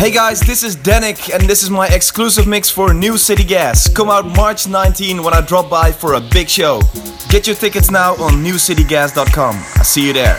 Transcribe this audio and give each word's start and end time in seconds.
Hey 0.00 0.10
guys, 0.10 0.40
this 0.40 0.62
is 0.62 0.76
Danik 0.76 1.30
and 1.30 1.42
this 1.46 1.62
is 1.62 1.68
my 1.68 1.86
exclusive 1.88 2.46
mix 2.46 2.70
for 2.70 2.94
New 2.94 3.18
City 3.18 3.44
Gas. 3.44 3.86
Come 3.86 4.08
out 4.08 4.24
March 4.24 4.66
19 4.66 5.22
when 5.22 5.34
I 5.34 5.42
drop 5.42 5.68
by 5.68 5.92
for 5.92 6.14
a 6.14 6.20
big 6.22 6.48
show. 6.48 6.80
Get 7.28 7.46
your 7.46 7.54
tickets 7.54 7.90
now 7.90 8.12
on 8.12 8.42
newcitygas.com. 8.42 9.56
I 9.56 9.82
see 9.82 10.06
you 10.06 10.14
there. 10.14 10.38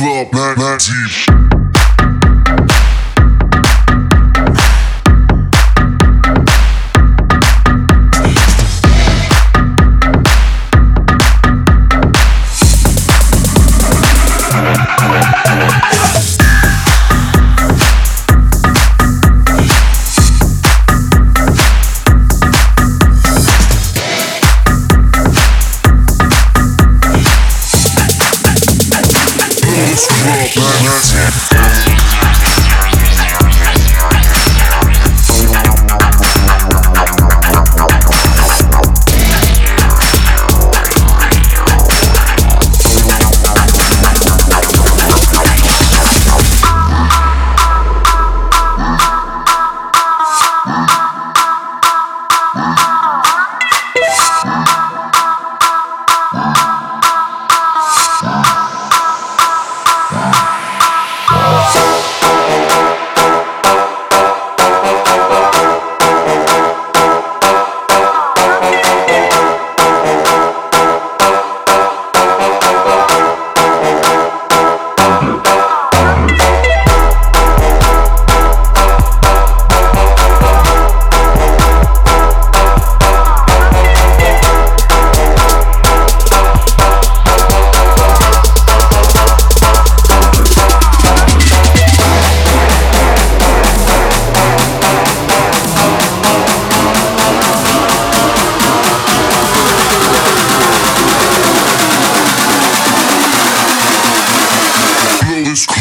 Club 0.00 0.32
90. 0.32 1.29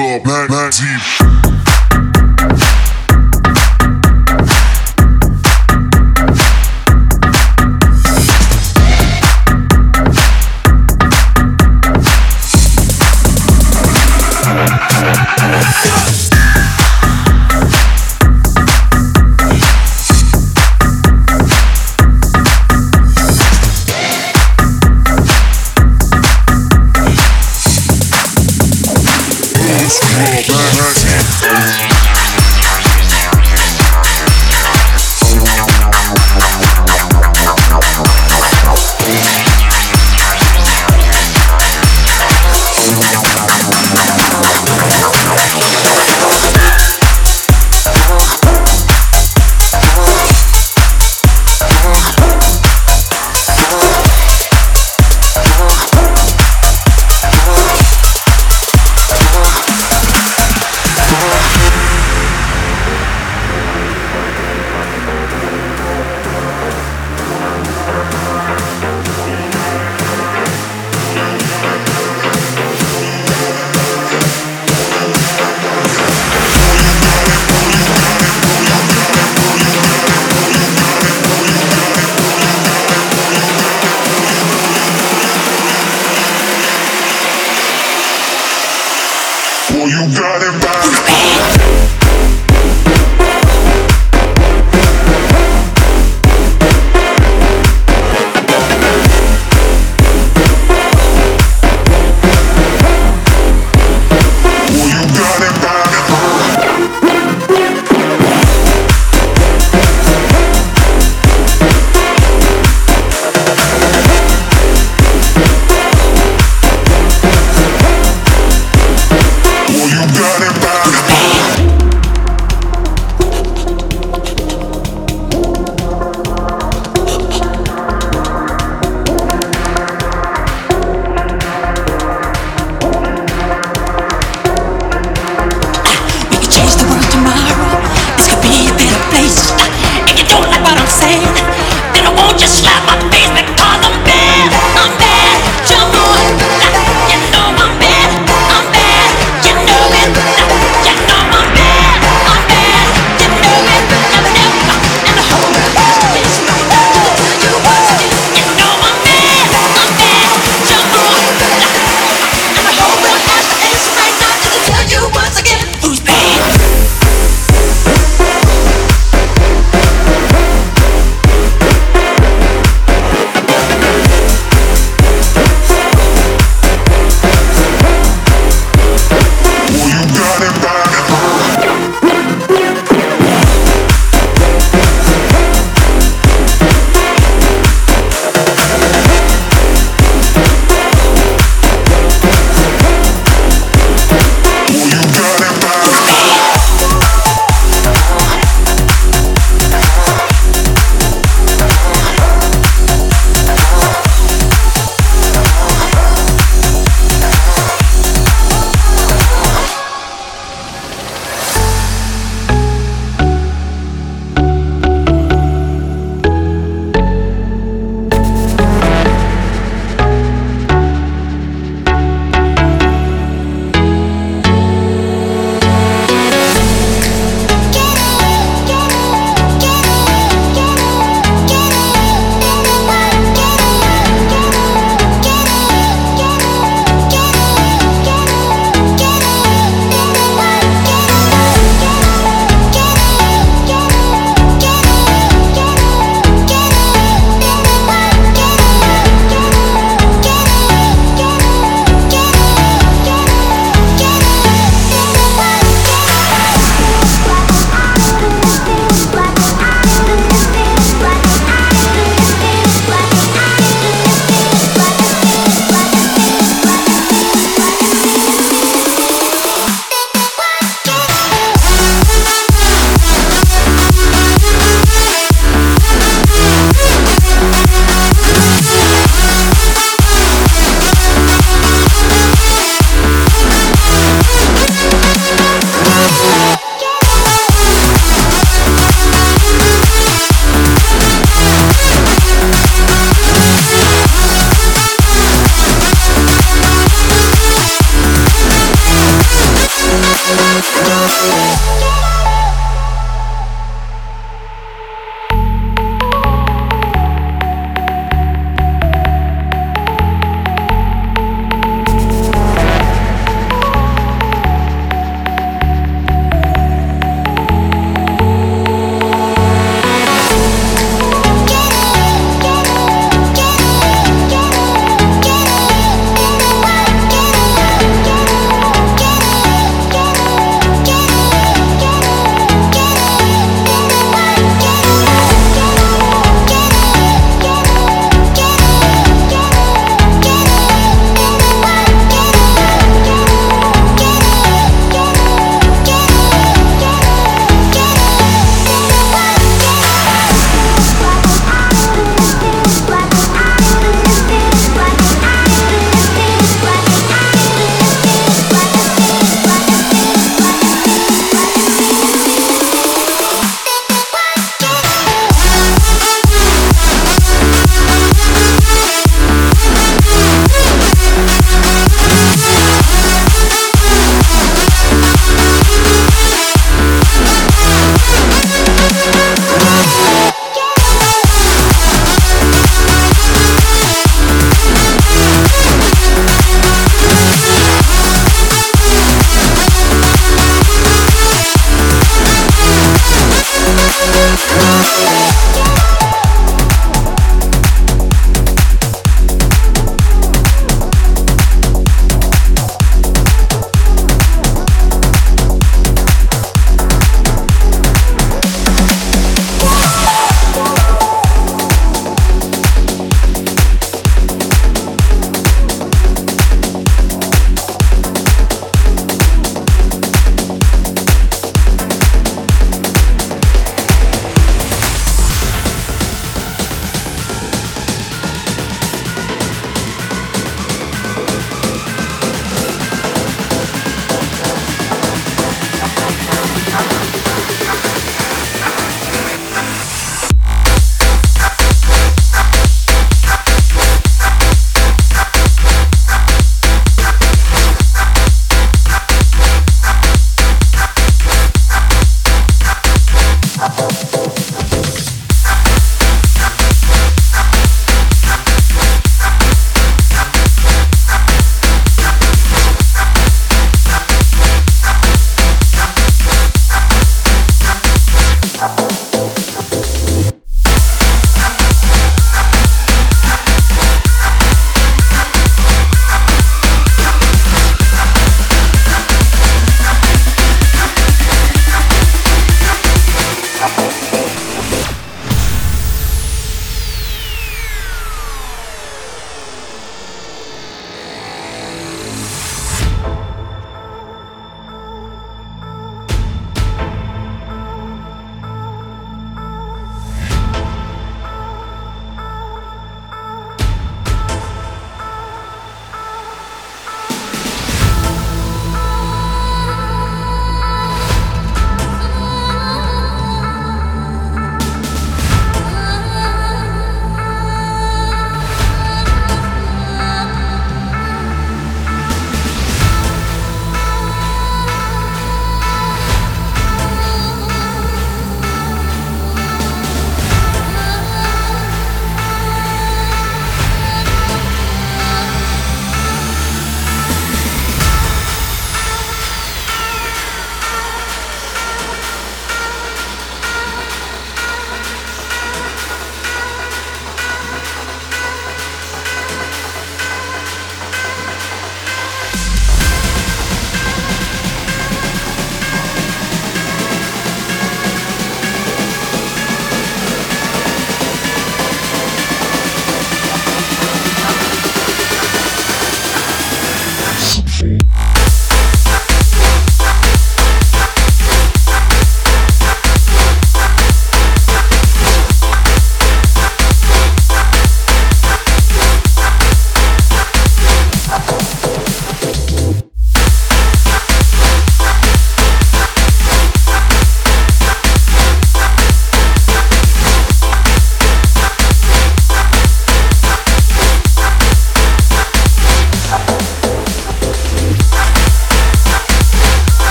club, 0.00 0.24
back, 0.24 0.48
back 0.48 0.72
deep. 0.72 1.19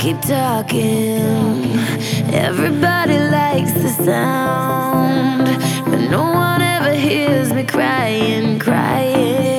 Keep 0.00 0.18
talking. 0.22 1.76
Everybody 2.32 3.18
likes 3.18 3.72
the 3.74 3.90
sound, 3.90 5.44
but 5.90 6.00
no 6.08 6.22
one 6.22 6.62
ever 6.62 6.94
hears 6.94 7.52
me 7.52 7.64
crying, 7.64 8.58
crying 8.58 9.49